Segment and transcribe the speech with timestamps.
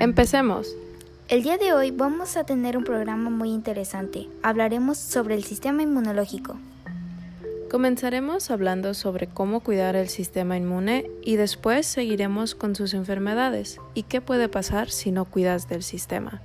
[0.00, 0.76] Empecemos.
[1.28, 4.28] El día de hoy vamos a tener un programa muy interesante.
[4.44, 6.56] Hablaremos sobre el sistema inmunológico.
[7.68, 14.04] Comenzaremos hablando sobre cómo cuidar el sistema inmune y después seguiremos con sus enfermedades y
[14.04, 16.42] qué puede pasar si no cuidas del sistema.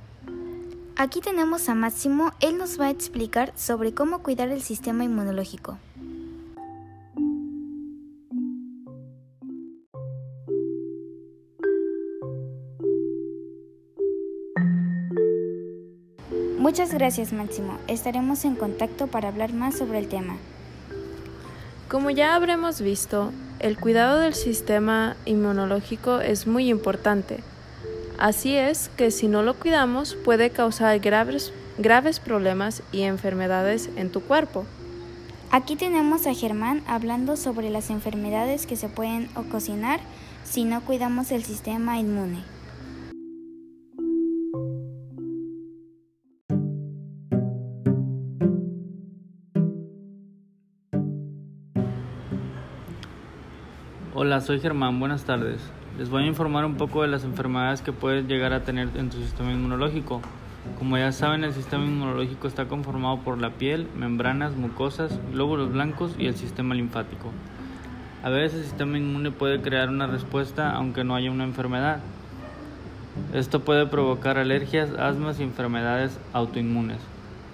[0.95, 5.77] Aquí tenemos a Máximo, él nos va a explicar sobre cómo cuidar el sistema inmunológico.
[16.63, 20.37] Muchas gracias Máximo, estaremos en contacto para hablar más sobre el tema.
[21.89, 27.43] Como ya habremos visto, el cuidado del sistema inmunológico es muy importante.
[28.17, 34.09] Así es que si no lo cuidamos puede causar graves, graves problemas y enfermedades en
[34.09, 34.65] tu cuerpo.
[35.51, 39.99] Aquí tenemos a Germán hablando sobre las enfermedades que se pueden ocasionar
[40.45, 42.52] si no cuidamos el sistema inmune.
[54.15, 55.59] Hola, soy Germán, buenas tardes.
[55.97, 59.09] Les voy a informar un poco de las enfermedades que puedes llegar a tener en
[59.09, 60.21] tu sistema inmunológico.
[60.77, 66.13] Como ya saben, el sistema inmunológico está conformado por la piel, membranas, mucosas, glóbulos blancos
[66.19, 67.31] y el sistema linfático.
[68.21, 71.97] A veces el sistema inmune puede crear una respuesta aunque no haya una enfermedad.
[73.33, 76.99] Esto puede provocar alergias, asmas y enfermedades autoinmunes.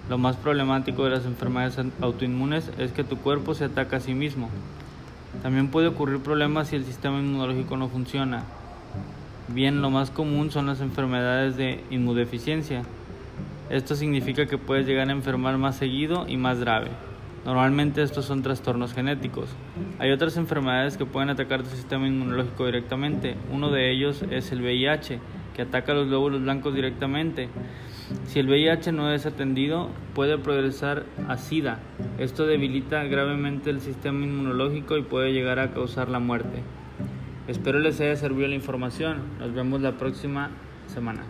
[0.09, 4.13] Lo más problemático de las enfermedades autoinmunes es que tu cuerpo se ataca a sí
[4.13, 4.49] mismo.
[5.41, 8.44] También puede ocurrir problemas si el sistema inmunológico no funciona.
[9.47, 12.83] Bien, lo más común son las enfermedades de inmunodeficiencia.
[13.69, 16.89] Esto significa que puedes llegar a enfermar más seguido y más grave.
[17.45, 19.49] Normalmente estos son trastornos genéticos.
[19.97, 23.36] Hay otras enfermedades que pueden atacar tu sistema inmunológico directamente.
[23.52, 25.19] Uno de ellos es el VIH,
[25.59, 27.49] que ataca los glóbulos blancos directamente.
[28.27, 31.80] Si el VIH no es atendido, puede progresar a SIDA.
[32.17, 36.64] Esto debilita gravemente el sistema inmunológico y puede llegar a causar la muerte.
[37.49, 39.17] Espero les haya servido la información.
[39.37, 40.49] Nos vemos la próxima
[40.87, 41.23] semana.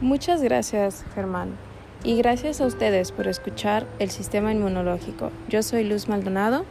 [0.00, 1.50] Muchas gracias, Germán.
[2.02, 5.30] Y gracias a ustedes por escuchar el sistema inmunológico.
[5.48, 6.64] Yo soy Luz Maldonado.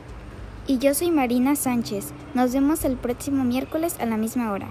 [0.66, 2.14] Y yo soy Marina Sánchez.
[2.34, 4.68] Nos vemos el próximo miércoles a la misma hora.